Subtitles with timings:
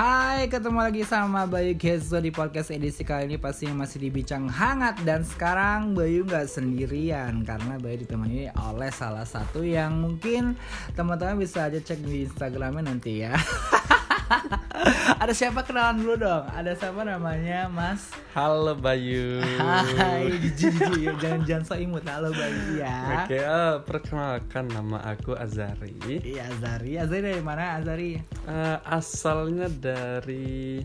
[0.00, 4.96] Hai, ketemu lagi sama Bayu Gezo di podcast edisi kali ini pasti masih dibincang hangat
[5.04, 10.56] dan sekarang Bayu nggak sendirian karena Bayu ditemani oleh salah satu yang mungkin
[10.96, 13.36] teman-teman bisa aja cek di Instagramnya nanti ya.
[15.22, 16.44] Ada siapa kenalan dulu dong?
[16.50, 18.10] Ada siapa namanya Mas?
[18.32, 19.42] Halo Bayu.
[19.60, 22.04] Hai, jijik jangan jangan so imut.
[22.06, 23.24] Halo Bayu ya.
[23.24, 26.22] Oke, eh, perkenalkan nama aku Azari.
[26.24, 28.16] Iya Azari, Azari dari mana Azari?
[28.48, 30.80] Eh, asalnya dari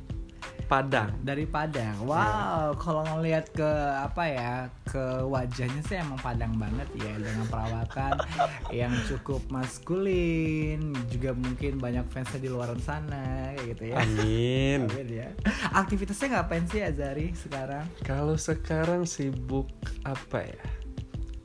[0.65, 1.13] Padang.
[1.21, 2.01] dari Padang.
[2.01, 8.17] Wow, kalau ngelihat ke apa ya, ke wajahnya sih emang Padang banget ya dengan perawatan
[8.81, 13.95] yang cukup maskulin, juga mungkin banyak fansnya di luar sana kayak gitu ya.
[14.01, 14.79] Amin.
[14.89, 15.29] Amin ya.
[15.71, 17.85] Aktivitasnya ngapain sih Azari sekarang?
[18.01, 19.69] Kalau sekarang sibuk
[20.01, 20.63] apa ya?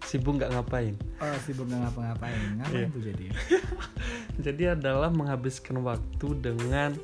[0.00, 0.96] Sibuk nggak ngapain.
[1.20, 2.40] Oh, sibuk nggak ngapa-ngapain.
[2.58, 2.88] Ngapain Iya.
[2.90, 3.26] tuh jadi?
[4.48, 6.96] Jadi adalah menghabiskan waktu dengan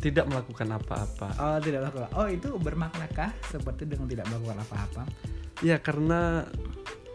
[0.00, 1.28] tidak melakukan apa-apa.
[1.36, 2.10] Oh, tidak lakukan.
[2.16, 5.02] Oh, itu bermaknakah seperti dengan tidak melakukan apa-apa?
[5.60, 6.48] Ya karena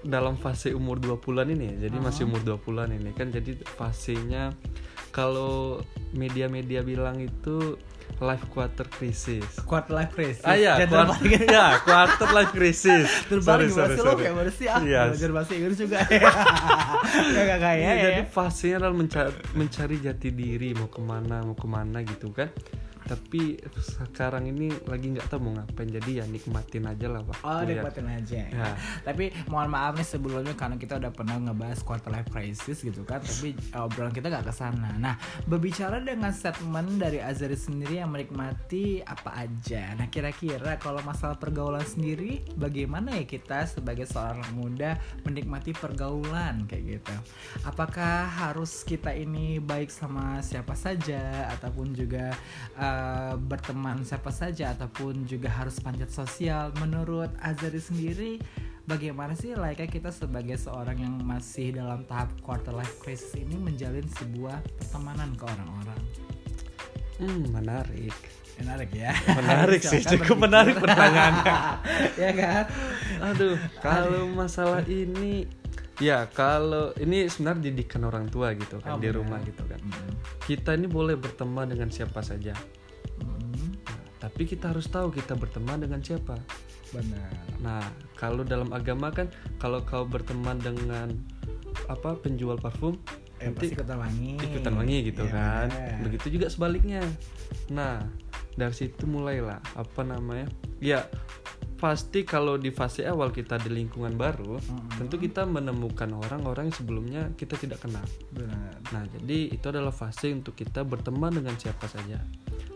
[0.05, 1.89] dalam fase umur 20-an ini ya.
[1.89, 2.29] Jadi masih Oh.
[2.29, 4.53] umur 20-an ini kan jadi fasenya
[5.09, 5.81] kalau
[6.13, 7.79] media-media bilang itu
[8.15, 9.43] life quarter crisis.
[9.69, 10.39] Quarter life crisis.
[10.41, 13.11] Ah ya, Dan quarter, ya, quarter life crisis.
[13.29, 15.01] Terbalik gimana sih lo kayak mana sih ah Iya.
[15.11, 15.99] belajar bahasa Inggris juga
[17.35, 18.25] Gak kayak Iya, ya jadi ya.
[18.25, 22.49] fasenya adalah mencari, mencari jati diri mau ke mana mau ke mana gitu kan.
[23.05, 27.61] Tapi sekarang ini lagi nggak tahu mau ngapain jadi ya nikmatin aja lah waktu Oh,
[27.61, 27.67] ya.
[27.77, 28.41] nikmatin aja.
[28.49, 28.69] Ya.
[29.05, 33.21] Tapi mohon maaf nih sebelumnya karena kita udah pernah ngebahas quarter life crisis gitu kan,
[33.21, 34.97] tapi obrolan kita gak ke sana.
[34.97, 39.93] Nah, berbicara dengan statement dari Azari sendiri yang menikmati apa aja.
[39.93, 46.97] Nah, kira-kira kalau masalah pergaulan sendiri, bagaimana ya kita sebagai seorang muda menikmati pergaulan kayak
[46.97, 47.15] gitu?
[47.67, 52.31] Apakah harus kita ini baik sama siapa saja ataupun juga
[52.79, 52.94] uh,
[53.39, 58.31] berteman siapa saja ataupun juga harus panjat sosial menurut Azari sendiri
[58.83, 64.05] bagaimana sih layaknya kita sebagai seorang yang masih dalam tahap quarter life crisis ini menjalin
[64.11, 66.01] sebuah pertemanan ke orang-orang
[67.15, 68.11] Hmm, menarik.
[68.55, 70.43] menarik ya Menarik sih, cukup berpikir.
[70.43, 71.55] menarik pertanyaannya.
[72.23, 72.63] ya kan
[73.25, 75.47] Aduh, kalau masalah ini
[75.95, 79.79] ya kalau ini sebenarnya didikan orang tua gitu kan Oh, di rumah gitu kan.
[79.79, 80.11] Mm,
[80.41, 82.51] Kita ini boleh berteman dengan siapa saja.
[84.35, 86.35] Tapi kita harus tahu kita berteman dengan siapa.
[86.91, 87.31] benar
[87.63, 87.79] Nah,
[88.19, 91.07] kalau dalam agama kan kalau kau berteman dengan
[91.87, 92.99] apa penjual parfum
[93.39, 95.31] eh, nanti ikutan wangi ikutan wangi gitu Iya.
[95.31, 95.67] kan.
[96.03, 96.99] Begitu juga sebaliknya.
[97.71, 98.03] Nah,
[98.59, 100.51] dari situ mulailah apa namanya?
[100.83, 101.07] Ya,
[101.75, 104.99] pasti kalau di fase awal kita di lingkungan baru, Mm-mm.
[104.99, 108.03] tentu kita menemukan orang-orang yang sebelumnya kita tidak kenal.
[108.35, 112.19] benar Nah, jadi itu adalah fase untuk kita berteman dengan siapa saja.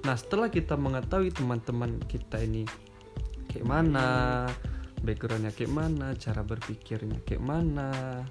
[0.04, 2.64] Nah, setelah kita mengetahui teman-teman kita ini
[3.52, 4.46] kayak mana,
[5.04, 8.24] backgroundnya kayak mana, cara berpikirnya kayak mana.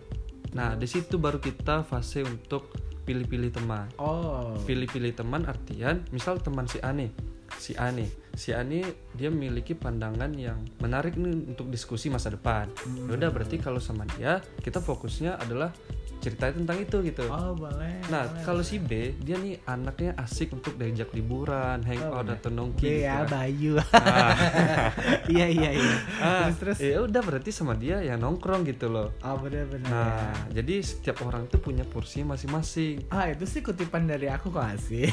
[0.57, 2.73] Nah, di situ baru kita fase untuk
[3.05, 3.89] pilih-pilih teman.
[4.01, 7.09] oh Pilih-pilih teman artian, misal teman si A nih,
[7.57, 8.85] si A nih, si A nih
[9.17, 12.69] dia memiliki pandangan yang menarik nih untuk diskusi masa depan.
[12.69, 13.09] Hmm.
[13.09, 15.73] Ya udah berarti kalau sama dia kita fokusnya adalah
[16.19, 17.25] cerita tentang itu gitu.
[17.27, 22.27] oh boleh Nah, boleh, kalau si B, dia nih anaknya asik untuk diajak liburan, hangout
[22.27, 22.37] boleh.
[22.37, 23.27] atau nongki Oke gitu ya kan.
[23.29, 24.35] Bayu Ah.
[25.33, 29.15] iya iya iya Ah, terus terus ya udah berarti sama dia ya nongkrong gitu loh.
[29.17, 33.07] oh benar benar Nah, jadi setiap orang tuh punya porsi masing-masing.
[33.09, 35.07] Ah itu sih kutipan dari aku kok sih.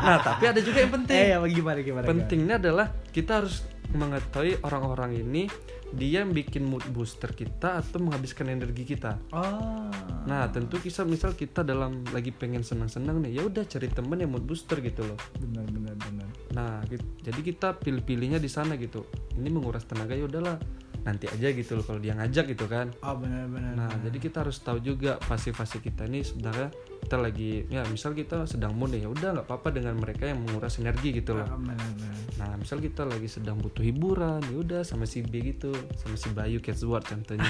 [0.00, 1.16] Nah, tapi ada juga yang penting.
[1.16, 2.04] eh ya, gimana gimana?
[2.04, 3.64] Pentingnya adalah kita harus
[3.96, 5.48] mengetahui orang-orang ini
[5.88, 9.16] dia yang bikin mood booster kita atau menghabiskan energi kita.
[9.32, 9.88] Oh.
[10.28, 14.28] Nah, tentu kisah misal kita dalam lagi pengen senang-senang nih, ya udah cari temen yang
[14.28, 15.16] mood booster gitu loh.
[15.40, 16.28] benar benar benar.
[16.52, 17.04] Nah, gitu.
[17.24, 19.08] jadi kita pilih-pilihnya di sana gitu.
[19.32, 20.60] Ini menguras tenaga ya udahlah
[21.00, 22.90] nanti aja gitu loh kalau dia ngajak gitu kan.
[23.00, 23.72] Oh benar benar.
[23.74, 28.44] Nah, jadi kita harus tahu juga fase-fase kita ini sebenarnya kita lagi ya misal kita
[28.44, 31.44] sedang mood ya udah nggak apa-apa dengan mereka yang menguras energi gitu loh.
[31.44, 32.14] Ah, benar benar.
[32.36, 36.28] Nah, misal kita lagi sedang butuh hiburan, ya udah sama si B gitu, sama si
[36.28, 37.48] Bayu Catchword contohnya.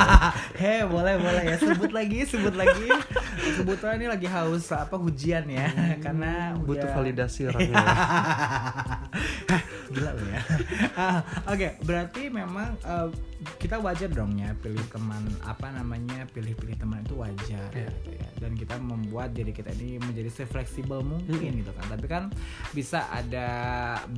[0.60, 2.88] Heh boleh boleh ya sebut lagi sebut lagi.
[3.52, 5.68] Kebetulan ini lagi haus apa hujian ya
[5.98, 7.76] karena Hmm, butuh udah- validasi orangnya.
[9.92, 10.42] Gila lu ya.
[10.92, 11.18] Ah,
[11.48, 13.08] Oke, berarti memang eh,
[13.58, 17.70] kita wajar dong ya pilih teman apa namanya pilih-pilih teman itu wajar.
[17.72, 17.90] Iya.
[17.90, 18.26] gitu ya.
[18.42, 22.24] dan kita membuat diri kita ini menjadi se-fleksibel mungkin gitu kan tapi kan
[22.74, 23.46] bisa ada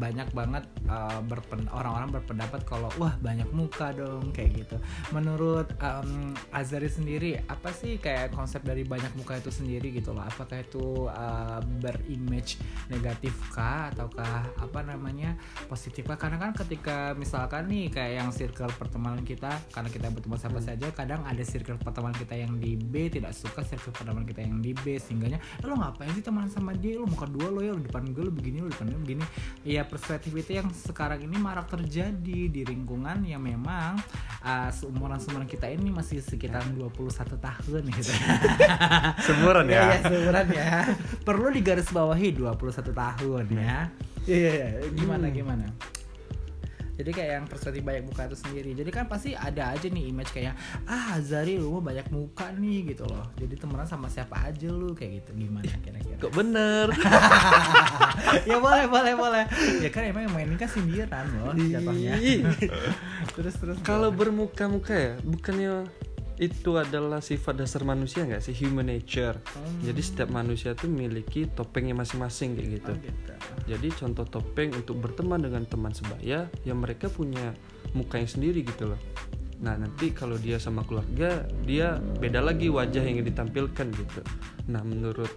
[0.00, 4.76] banyak banget uh, berpen- orang-orang berpendapat kalau wah banyak muka dong kayak gitu
[5.12, 10.24] menurut um, Azari sendiri apa sih kayak konsep dari banyak muka itu sendiri gitu loh
[10.24, 12.56] apakah itu uh, berimage
[12.88, 15.36] negatif kah ataukah apa namanya
[15.66, 20.38] positif kah karena kan ketika misalkan nih kayak yang circle pertemanan kita karena kita berteman
[20.38, 24.44] siapa saja kadang ada circle pertemanan kita yang di B tidak suka circle pertemanan kita
[24.44, 27.00] yang di B sehingganya "Eh, lo ngapain sih teman sama dia?
[27.00, 29.24] Lo muka dua lo ya lo depan gue lo begini lo depan gue begini.
[29.66, 33.98] Ya perspektif itu yang sekarang ini marak terjadi di lingkungan yang memang
[34.44, 38.12] uh, seumuran seumuran kita ini masih sekitar 21 tahun gitu.
[39.26, 39.98] Semuran ya, ya ya.
[40.06, 40.70] seumuran ya.
[41.24, 43.78] Perlu digarisbawahi 21 tahun ya
[44.28, 44.88] iya iya iya.
[44.94, 45.36] gimana Hmm.
[45.36, 45.66] gimana
[46.94, 48.70] jadi kayak yang perspektif banyak muka itu sendiri.
[48.70, 50.54] Jadi kan pasti ada aja nih image kayak
[50.86, 53.26] ah Zari lu banyak muka nih gitu loh.
[53.34, 55.30] Jadi temenan sama siapa aja lu kayak gitu.
[55.34, 56.22] Gimana kira-kira?
[56.22, 56.94] Kok bener?
[58.50, 59.44] ya boleh boleh boleh.
[59.82, 62.14] Ya kan emang yang main ini kan sindiran loh jatuhnya.
[63.34, 63.76] Terus terus.
[63.82, 65.90] Kalau bermuka-muka ya, bukannya
[66.34, 69.38] itu adalah sifat dasar manusia nggak sih human nature.
[69.86, 72.92] Jadi setiap manusia tuh memiliki topengnya masing-masing kayak gitu.
[72.92, 73.32] Oh, gitu.
[73.70, 77.54] Jadi contoh topeng untuk berteman dengan teman sebaya, ya mereka punya
[77.94, 79.00] muka yang sendiri gitu loh.
[79.62, 84.20] Nah nanti kalau dia sama keluarga, dia beda lagi wajah yang ditampilkan gitu.
[84.66, 85.30] Nah menurut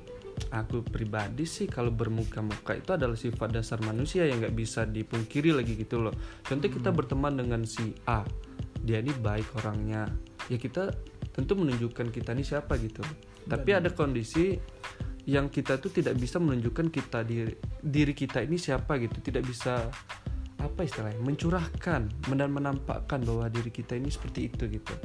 [0.54, 5.78] aku pribadi sih kalau bermuka-muka itu adalah sifat dasar manusia yang nggak bisa dipungkiri lagi
[5.78, 6.14] gitu loh.
[6.46, 8.26] Contoh kita berteman dengan si A,
[8.88, 10.07] dia ini baik orangnya,
[10.48, 10.95] ya kita
[11.36, 13.04] tentu menunjukkan kita ini siapa gitu.
[13.44, 14.56] Tapi ada kondisi
[15.28, 17.51] yang kita tuh tidak bisa menunjukkan kita diri,
[17.84, 19.19] diri kita ini siapa gitu.
[19.19, 19.92] Tidak bisa
[20.57, 22.01] apa istilahnya mencurahkan
[22.34, 24.95] dan menampakkan bahwa diri kita ini seperti itu gitu.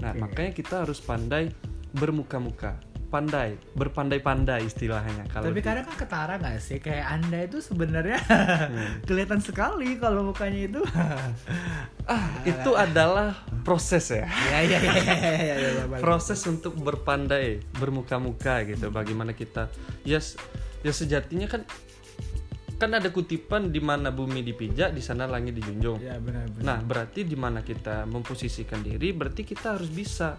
[0.00, 0.20] Nah Oke.
[0.22, 1.50] makanya kita harus pandai
[1.92, 6.82] bermuka-muka pandai berpandai-pandai istilahnya kalau Tapi di- kadang kan ketara gak sih?
[6.82, 8.18] Kayak anda itu sebenarnya
[9.08, 10.82] kelihatan sekali kalau mukanya itu.
[12.10, 14.26] ah itu adalah proses ya.
[14.26, 18.90] Ya ya ya ya ya ya, ya, ya, proses untuk berpandai bermuka-muka gitu.
[18.90, 19.70] Bagaimana kita
[20.02, 20.34] ya s-
[20.82, 21.62] ya sejatinya kan
[22.74, 26.02] kan ada kutipan di mana bumi dipijak di sana langit dijunjung.
[26.02, 26.62] Ya benar benar.
[26.66, 30.34] Nah, berarti di mana kita memposisikan diri, berarti kita harus bisa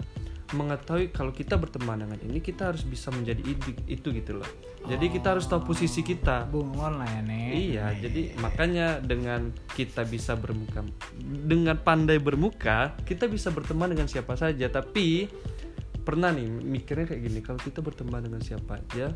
[0.54, 4.50] mengetahui kalau kita berteman dengan ini, kita harus bisa menjadi itu, itu gitu loh.
[4.86, 6.46] Jadi kita harus tahu posisi kita.
[6.46, 7.50] bunglon lah ya nek.
[7.58, 10.86] Iya, jadi makanya dengan kita bisa bermuka,
[11.24, 14.70] dengan pandai bermuka, kita bisa berteman dengan siapa saja.
[14.70, 15.26] Tapi
[16.06, 19.10] pernah nih mikirnya kayak gini, kalau kita berteman dengan siapa aja,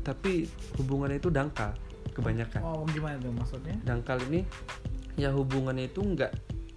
[0.00, 0.48] tapi
[0.80, 1.76] hubungannya itu dangkal
[2.16, 3.76] kebanyakan Oh gimana tuh maksudnya?
[3.84, 4.42] dangkal ini
[5.20, 6.32] ya hubungannya itu enggak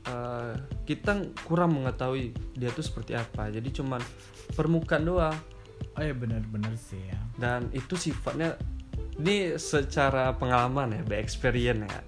[0.07, 0.53] eh,
[0.87, 4.01] kita kurang mengetahui dia tuh seperti apa jadi cuman
[4.55, 5.37] permukaan doang
[5.97, 7.17] Oh ya benar-benar sih ya.
[7.41, 8.53] dan itu sifatnya
[9.17, 12.01] ini secara pengalaman ya by experience ya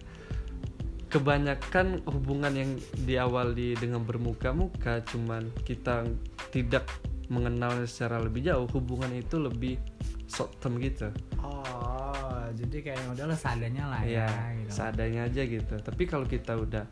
[1.09, 2.71] kebanyakan hubungan yang
[3.05, 6.09] diawali dengan bermuka-muka cuman kita
[6.49, 6.89] tidak
[7.29, 9.77] mengenal secara lebih jauh hubungan itu lebih
[10.25, 14.29] short term gitu Oh jadi kayak udahlah seadanya lah ya ya.
[14.57, 14.69] gitu.
[14.73, 16.85] seadanya aja gitu tapi kalau kita udah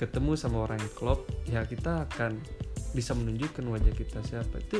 [0.00, 2.40] ketemu sama orang yang klop ya kita akan
[2.90, 4.78] bisa menunjukkan wajah kita siapa itu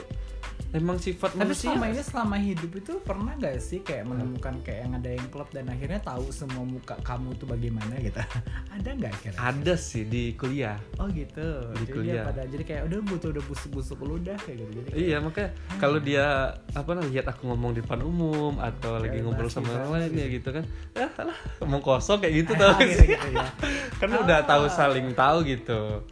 [0.70, 4.86] emang sifat Tapi manusia selama ini selama hidup itu pernah gak sih kayak menemukan kayak
[4.86, 8.18] yang ada yang klub dan akhirnya tahu semua muka kamu tuh bagaimana gitu?
[8.76, 9.36] ada nggak kira?
[9.36, 11.42] ada sih di kuliah Oh gitu.
[11.74, 12.14] Di jadi kuliah.
[12.22, 14.70] dia pada jadi kayak udah butuh udah busuk-busuk lu dah kayak gitu.
[14.70, 16.24] Jadi kayak, Iya makanya kalau dia
[16.70, 20.12] apa namanya lihat aku ngomong di depan umum atau lagi Kayak ngobrol sama orang lain
[20.14, 20.64] ya gitu kan
[20.94, 23.48] ah alah ngomong kosong kayak gitu Ah, tau gitu, sih gitu ya.
[24.00, 26.04] kan udah tahu saling tahu gitu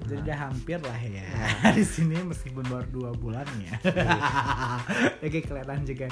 [0.00, 1.72] Jadi udah hampir lah ya Nah.
[1.76, 3.74] di sini meskipun baru dua bulan ya.
[3.82, 4.18] Iya.
[5.24, 6.06] Oke kelihatan juga.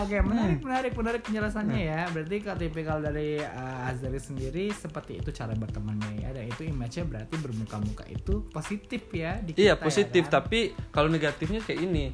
[0.00, 0.62] Oke menarik Hmm.
[0.62, 2.00] menarik menarik penjelasannya ya.
[2.08, 6.28] Berarti kalau tipikal dari uh, Azari sendiri seperti itu cara bertemannya ya.
[6.30, 9.38] Dan itu image-nya berarti bermuka-muka itu positif ya.
[9.38, 10.32] Di Iya kita, ya positif, kan?
[10.40, 12.06] tapi kalau negatifnya kayak ini.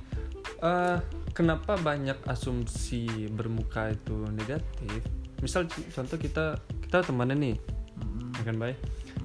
[0.58, 0.98] eh
[1.30, 5.00] kenapa banyak asumsi bermuka itu negatif?
[5.38, 7.56] Misal contoh kita kita temannya nih,
[7.96, 8.28] Mm-mm.
[8.34, 8.76] ya kan baik.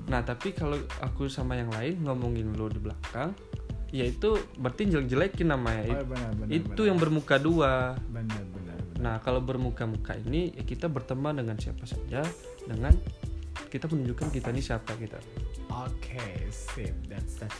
[0.06, 3.34] Nah tapi kalau aku sama yang lain ngomongin lo di belakang,
[3.90, 5.82] ya itu berarti jelek-jelekin namanya.
[5.82, 6.90] Oh, iya, benar, benar, itu benar.
[6.90, 7.74] yang bermuka dua.
[8.10, 8.78] benar benar.
[8.82, 9.02] benar.
[9.02, 12.22] Nah kalau bermuka-muka ini ya kita berteman dengan siapa saja,
[12.64, 12.94] dengan
[13.72, 15.20] kita menunjukkan kita ini siapa kita.
[15.74, 16.96] Oke, sip.
[17.10, 17.52] That's that.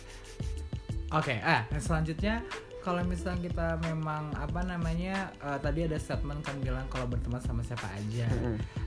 [1.14, 2.44] Oke, ah yang selanjutnya
[2.86, 7.66] kalau misalnya kita memang apa namanya eh, tadi ada statement kan bilang kalau berteman sama
[7.66, 8.30] siapa aja.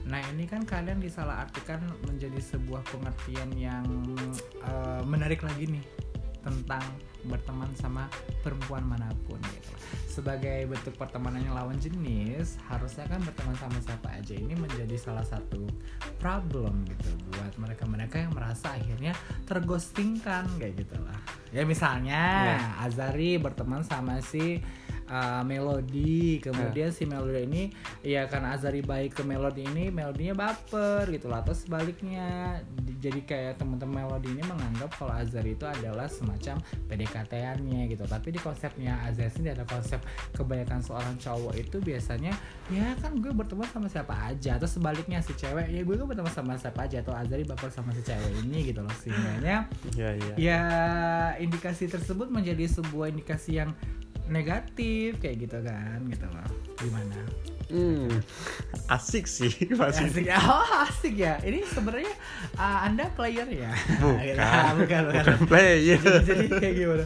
[0.07, 3.83] Nah ini kan kadang disalahartikan menjadi sebuah pengertian yang
[4.63, 5.83] eh, menarik lagi nih
[6.39, 6.81] tentang
[7.27, 8.07] berteman sama
[8.39, 9.73] perempuan mana pun gitu.
[10.07, 15.25] sebagai bentuk pertemanan yang lawan jenis harusnya kan berteman sama siapa aja ini menjadi salah
[15.27, 15.67] satu
[16.21, 19.11] problem gitu buat mereka-mereka yang merasa akhirnya
[19.43, 21.19] terghostingkan kayak gitulah
[21.51, 24.61] ya misalnya Azari berteman sama si
[25.09, 27.63] uh, Melody kemudian si Melody ini
[28.05, 31.41] ya karena Azari baik ke Melody ini Melodinya baper gitu lah.
[31.43, 37.89] Atau sebaliknya Di- jadi kayak teman-teman Melody ini menganggap kalau Azari itu adalah semacam PDKT-annya
[37.89, 38.05] gitu.
[38.05, 39.99] Tapi di konsepnya Azari sendiri ada konsep
[40.37, 42.31] kebanyakan seorang cowok itu biasanya
[42.69, 44.61] ya kan gue berteman sama siapa aja.
[44.61, 47.01] Atau sebaliknya si cewek ya gue kan berteman sama siapa aja.
[47.01, 49.59] Atau Azari baper sama si cewek ini gitu loh sehingga ya
[49.95, 50.61] ya ya
[51.39, 53.71] indikasi tersebut menjadi sebuah indikasi yang
[54.29, 56.49] negatif kayak gitu kan gitu loh.
[56.77, 57.19] Gimana?
[57.69, 58.09] Hmm,
[58.89, 60.41] asik sih pasti asik ya?
[60.41, 61.37] Oh asik ya?
[61.37, 62.09] Ini sebenarnya
[62.57, 63.69] uh, anda player ya?
[64.01, 64.37] Bukan.
[64.41, 65.21] Ah, bukan bukan.
[65.21, 66.01] Bukan player.
[66.25, 67.05] Jadi, jadi kayak gimana?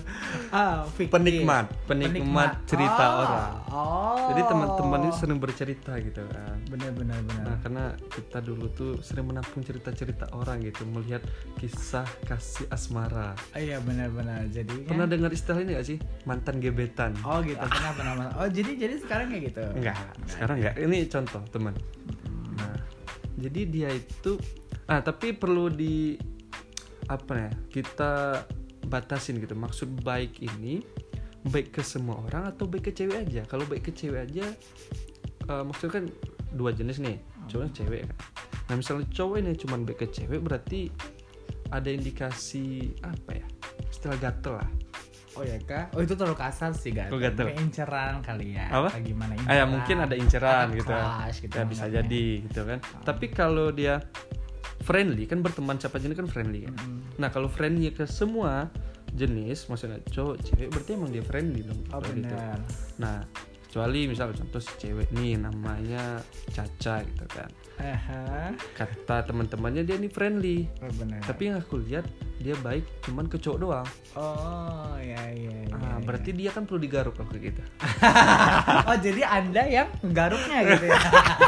[0.56, 1.12] Ah fiktif.
[1.12, 3.52] Penikmat, penikmat cerita Oh, orang.
[3.68, 4.16] oh.
[4.32, 6.56] Jadi teman-teman itu sering bercerita gitu kan.
[6.72, 7.44] Benar benar benar.
[7.44, 11.20] Nah, karena kita dulu tuh sering menampung cerita-cerita orang gitu, melihat
[11.60, 13.36] kisah kasih asmara.
[13.36, 14.48] oh, iya benar benar.
[14.48, 15.98] Jadi Pernah dengar istilah ini gak sih?
[16.24, 17.13] Mantan gebetan.
[17.22, 18.34] Oh gitu pernah pernah pernah.
[18.42, 20.76] oh jadi jadi sekarang kayak gitu Enggak, sekarang enggak.
[20.82, 21.74] Ini contoh, teman.
[22.58, 22.78] Nah,
[23.38, 24.38] jadi dia itu
[24.90, 26.18] ah tapi perlu di
[27.08, 27.52] apa ya?
[27.70, 28.44] Kita
[28.88, 29.56] batasin gitu.
[29.56, 30.84] Maksud baik ini
[31.44, 33.42] baik ke semua orang atau baik ke cewek aja?
[33.48, 34.46] Kalau baik ke cewek aja
[35.50, 36.06] eh, maksudnya kan
[36.56, 37.18] dua jenis nih.
[37.52, 38.18] Cowok cewek kan.
[38.72, 40.88] Nah, misalnya cowok ini cuma baik ke cewek berarti
[41.74, 43.48] ada indikasi apa ya?
[43.92, 44.70] Istilah gatel lah.
[45.34, 45.98] Oh ya kak?
[45.98, 47.10] Oh itu terlalu kasar sih gak?
[47.10, 47.50] Oh, gatel.
[47.50, 48.70] Kayak inceran kali ya?
[48.70, 48.94] Apa?
[48.94, 50.94] Atau gimana Ah, ya mungkin ada inceran Atau gitu.
[50.94, 52.80] crush gitu ya bisa jadi gitu kan.
[53.02, 53.98] Tapi kalau dia
[54.84, 56.76] friendly kan berteman siapa jenis kan friendly kan.
[56.76, 57.18] Mm-mm.
[57.18, 58.70] Nah, kalau friendly ke semua
[59.14, 61.82] jenis, maksudnya cowok, cewek berarti emang dia friendly dong.
[61.94, 62.26] Oh gitu.
[62.26, 62.58] benar.
[62.98, 63.24] Nah,
[63.74, 66.22] kecuali misalnya contoh si cewek nih namanya
[66.54, 67.50] Caca gitu kan.
[67.82, 68.54] Aha.
[68.78, 70.70] Kata teman-temannya dia nih friendly.
[70.78, 71.26] Oh benar.
[71.26, 72.06] Tapi yang aku lihat
[72.38, 73.88] dia baik cuman ke cowok doang.
[74.14, 75.50] Oh ya ya.
[75.50, 76.06] ya, Ah, ya.
[76.06, 77.58] berarti dia kan perlu digaruk kalau gitu.
[78.94, 81.00] oh jadi anda yang garuknya gitu ya?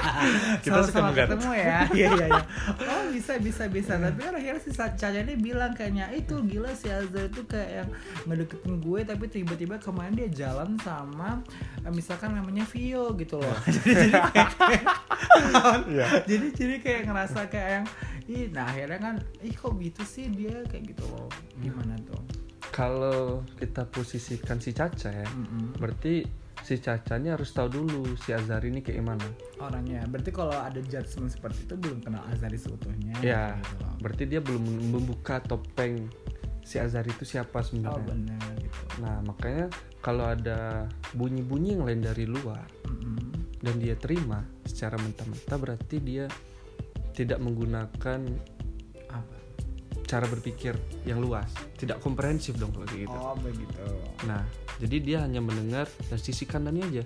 [0.65, 1.38] Kita suka menggaruk.
[1.38, 1.77] ketemu ya?
[1.94, 2.41] Iya iya iya.
[2.89, 3.94] Oh bisa bisa bisa.
[3.96, 7.89] Tapi akhirnya si Caca ini bilang kayaknya itu gila si Azza itu kayak yang
[8.25, 11.46] ngedeketin gue tapi tiba-tiba kemarin dia jalan sama
[11.86, 13.58] eh, misalkan namanya Vio gitu loh.
[13.76, 14.88] jadi jadi kayak
[15.92, 16.06] Iya.
[16.24, 17.86] jadi jadi kayak ngerasa kayak yang
[18.26, 21.28] ih nah akhirnya kan ih kok gitu sih dia kayak gitu loh
[21.60, 22.24] gimana tuh
[22.68, 25.76] Kalau kita posisikan si Caca ya, Mm-mm.
[25.76, 26.24] berarti
[26.60, 29.28] si Caca ini harus tahu dulu si Azari ini kayak gimana.
[29.58, 33.96] orangnya berarti kalau ada judgement seperti itu belum kenal Azari seutuhnya Ya, gitu loh.
[34.00, 36.08] berarti dia belum membuka topeng
[36.66, 38.02] si Azari itu siapa oh sebenarnya.
[38.10, 39.70] benar gitu Nah, makanya
[40.02, 43.62] kalau ada bunyi-bunyi yang lain dari luar Mm-mm.
[43.62, 46.26] dan dia terima secara mentah-mentah berarti dia
[47.14, 48.20] tidak menggunakan
[49.14, 49.36] apa
[50.06, 50.76] cara berpikir
[51.08, 51.50] yang luas,
[51.82, 53.10] tidak komprehensif dong kalau gitu.
[53.10, 53.86] oh begitu
[54.30, 54.46] Nah,
[54.78, 57.04] jadi dia hanya mendengar dari sisi kanannya aja.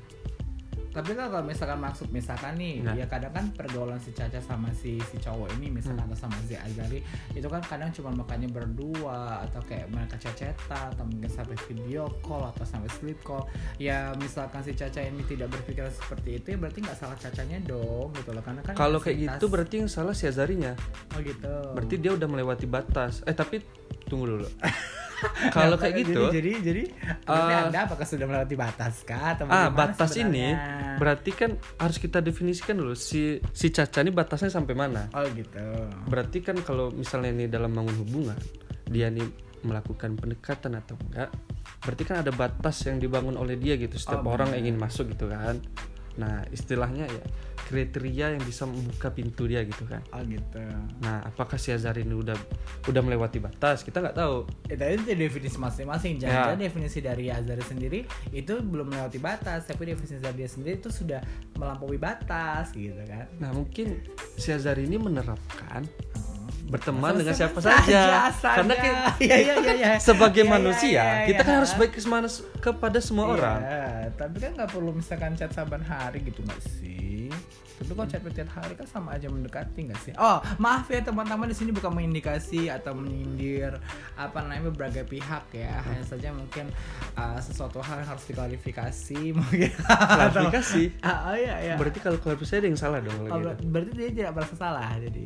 [0.90, 2.94] Tapi kan kalau misalkan maksud misalkan nih Nah.
[2.94, 6.10] ya kadang kan pergaulan si Caca sama si si cowok ini misalkan Hmm.
[6.10, 7.00] atau sama si Azari
[7.32, 10.58] itu kan kadang cuma makanya berdua atau kayak mereka cecetan
[10.90, 13.46] atau mungkin sampai video call atau sampai sleep call
[13.78, 18.10] ya misalkan si Caca ini tidak berpikiran seperti itu ya berarti nggak salah Cacanya dong
[18.14, 20.74] gitu loh karena kan Kalau kayak gitu berarti yang salah si Azarinya.
[21.12, 23.22] oh gitu Berarti dia udah melewati batas.
[23.24, 23.62] Eh tapi
[24.06, 24.48] tunggu dulu.
[25.56, 26.84] Kalau kayak jadi- gitu, jadi jadi
[27.22, 30.96] berarti Eh, anda apakah sudah melewati batas kah atau ah batas ini sebenarnya?
[30.96, 35.08] berarti kan harus kita definisikan dulu si si Caca ini batasnya sampai mana.
[35.12, 35.60] oh gitu
[36.06, 38.38] Berarti kan kalau misalnya ini dalam bangun hubungan,
[38.86, 39.28] dia nih
[39.60, 41.30] melakukan pendekatan atau enggak,
[41.82, 43.96] berarti kan ada batas yang dibangun oleh dia gitu.
[43.96, 45.60] Setiap Oh, orang ingin masuk gitu kan.
[46.20, 47.24] Nah, istilahnya ya
[47.64, 50.02] kriteria yang bisa membuka pintu dia gitu kan.
[50.10, 50.58] oh gitu
[51.00, 52.34] Nah, apakah si Azari ini udah
[52.84, 53.82] udah melewati batas?
[53.82, 54.44] Kita nggak tahu.
[54.68, 56.50] itu itu definisi masing-masing Ya.
[56.50, 58.00] jangan definisi dari Azari sendiri
[58.32, 61.22] itu belum melewati batas tapi definisi dari dia sendiri itu sudah
[61.56, 64.02] melampaui batas gitu kan Nah, mungkin
[64.36, 65.86] si Azari ini menerapkan
[66.70, 68.30] berteman dengan siapa saja.
[68.30, 68.56] asalnya.
[68.56, 69.92] Karena kan Iya, iya, iya, iya.
[69.98, 71.98] sebagai iya, manusia, iya, kita kan harus baik
[72.60, 73.60] kepada semua Iya, orang.
[74.14, 77.32] tapi kan nggak perlu misalkan chat saban hari gitu nggak sih
[77.80, 81.48] tapi kalau chat tiap hari kan sama aja mendekati nggak sih oh maaf ya teman-teman
[81.48, 83.80] di sini bukan mengindikasi atau menyindir
[84.14, 86.68] apa namanya berbagai pihak ya hanya saja mungkin
[87.16, 91.00] uh, sesuatu hal yang harus diklarifikasi mungkin Atau- Klarifikasi.
[91.00, 93.40] ah, oh iya iya Berarti kalau klarifikasi ada yang salah dong Oh, gitu.
[93.40, 95.24] ber- berarti dia tidak merasa salah jadi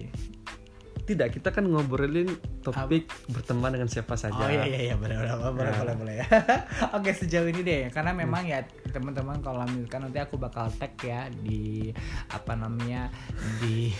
[1.03, 2.31] tidak kita kan ngobrolin
[2.63, 5.79] topik berteman dengan siapa saja Oh iya iya iya benar benar boleh Ya.
[5.79, 6.15] boleh boleh.
[6.95, 11.27] Oke sejauh ini deh karena memang ya teman-teman kalau misalkan nanti aku bakal tag ya
[11.29, 11.91] di
[12.29, 13.11] apa namanya
[13.59, 13.91] di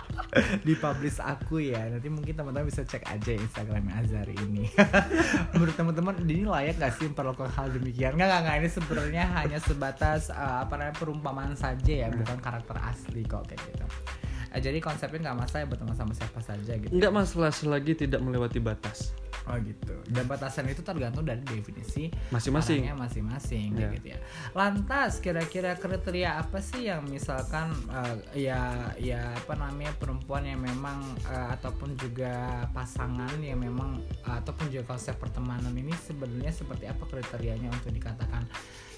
[0.66, 4.68] di publish aku ya nanti mungkin teman-teman bisa cek aja Instagramnya Azari ini.
[5.56, 8.12] Menurut teman-teman ini layak gak sih memperlakukan hal demikian?
[8.12, 12.76] Nggak nggak nggak ini sebenarnya hanya sebatas eh, apa namanya perumpamaan saja ya bukan karakter
[12.78, 13.86] asli kok kayak gitu.
[14.52, 16.92] Eh, jadi konsepnya nggak masalah ya berteman sama siapa saja gitu.
[16.92, 19.90] nggak masalah selagi tidak melewati batas Oh gitu.
[20.06, 22.94] Dan batasan itu tergantung dari definisi Masing-masing.
[22.94, 23.94] masing-masing kayak Ya.
[23.98, 24.18] gitu ya.
[24.54, 28.60] Lantas kira-kira kriteria apa sih yang misalkan eh, ya
[28.94, 32.30] ya apa namanya perempuan yang memang eh, ataupun juga
[32.70, 38.46] pasangan yang memang eh, ataupun juga konsep pertemanan ini sebenarnya seperti apa kriterianya untuk dikatakan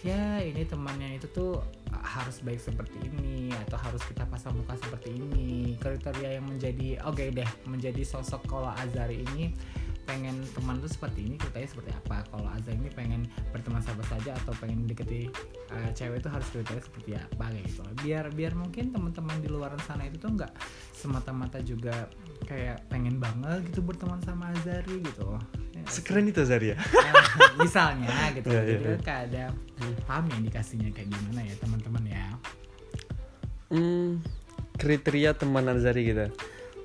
[0.05, 5.17] ya ini temannya itu tuh harus baik seperti ini atau harus kita pasang muka seperti
[5.17, 5.81] ini.
[5.81, 9.57] Kriteria yang menjadi oke deh menjadi sosok kalau Azari ini
[10.05, 12.21] pengen teman tuh seperti ini kriterianya seperti apa?
[12.29, 15.33] Kalau Azari ini pengen berteman sahabat saja atau pengen deketi
[15.73, 17.83] uh, cewek itu harus kriteria seperti apa gitu.
[18.05, 20.53] Biar biar mungkin teman-teman di luar sana itu tuh nggak
[20.93, 22.13] semata-mata juga
[22.45, 25.41] kayak pengen banget gitu berteman sama Azari gitu
[25.89, 27.13] sekeren itu Zaria Nah,
[27.65, 28.91] misalnya gitu iya, jadi iya.
[28.97, 29.45] kan kayak ada
[30.07, 32.27] paham ya indikasinya kayak gimana ya teman-teman ya.
[33.75, 34.23] Hmm,
[34.79, 36.27] kriteria teman Azari gitu.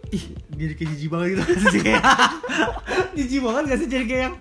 [0.09, 0.25] Ih
[0.57, 1.43] jadi kayak jijik banget gitu.
[1.73, 1.81] Sih
[3.19, 4.35] jijik banget gak sih jadi kayak yang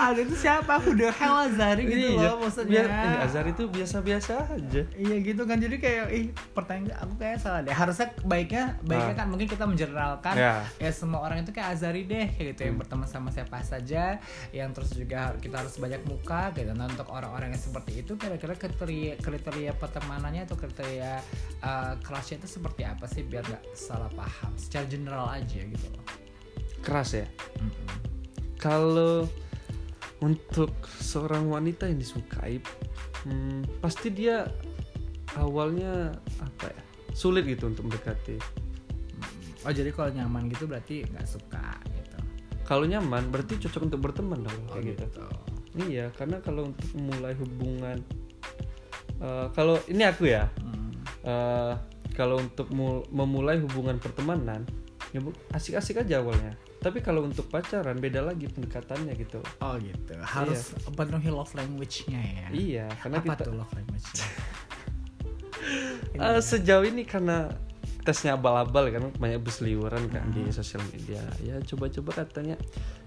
[0.00, 0.70] ada itu siapa?
[0.76, 2.70] Aku udah hell Azari gitu Iya, loh maksudnya.
[2.70, 4.82] biar eh, Azari itu biasa-biasa aja.
[4.92, 7.70] Iya gitu kan jadi kayak ih pertanyaan aku kayak salah deh.
[7.70, 9.18] Harusnya baiknya baiknya Ah.
[9.18, 10.62] kan mungkin kita menjeneralkan Ya.
[10.76, 14.16] ya semua orang itu kayak Azari deh kayak gitu yang berteman sama siapa saja
[14.50, 16.70] yang terus juga kita harus banyak muka gitu.
[16.70, 21.18] Nah untuk orang-orang yang seperti itu kira-kira kriteria kriteria pertemanannya atau kriteria
[21.60, 23.22] uh, crushnya itu seperti apa sih?
[23.22, 26.04] Biar nggak salah paham secara general aja gitu loh.
[26.78, 27.26] Keras ya?
[27.58, 28.06] Mm-mm.
[28.56, 29.26] kalau
[30.18, 32.58] untuk seorang wanita yang disukai
[33.22, 34.50] hmm, pasti dia
[35.38, 36.10] awalnya
[36.42, 36.80] apa ya?
[37.14, 38.38] Sulit gitu untuk mendekati.
[39.66, 42.18] Oh jadi kalau nyaman gitu berarti nggak suka gitu.
[42.62, 45.06] Kalau nyaman berarti cocok untuk berteman dong oh kayak gitu.
[45.06, 45.26] gitu.
[45.90, 47.98] Iya karena kalau untuk memulai hubungan
[49.22, 50.90] eh, kalau ini aku ya Hmm.
[51.26, 51.74] eh,
[52.18, 54.66] kalau untuk mul- memulai hubungan pertemanan
[55.14, 55.22] ya
[55.54, 59.42] asik-asik aja awalnya tapi kalau untuk pacaran beda lagi pendekatannya gitu.
[59.58, 60.14] Oh gitu.
[60.18, 62.46] Harus penuhi love language-nya ya.
[62.50, 64.26] Iya karena apa kita tuh love language-nya?
[66.18, 67.52] Eh, sejauh ini karena
[68.00, 70.32] tesnya abal-abal kan banyak berseliweran kan Hmm.
[70.32, 71.20] di sosial media.
[71.44, 72.56] Ya coba-coba katanya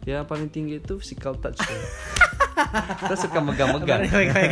[0.05, 1.81] ya paling tinggi itu physical touch kan.
[3.01, 4.05] kita suka megang-megang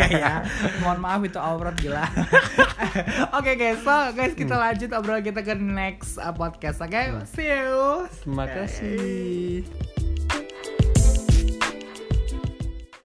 [0.09, 0.43] ya.
[0.81, 2.03] Mohon maaf itu aurat gila.
[3.38, 4.63] Oke guys, so guys kita Hmm.
[4.65, 6.81] lanjut obrolan kita ke next uh, podcast.
[6.81, 8.05] Oke, see you.
[8.21, 9.88] terima kasih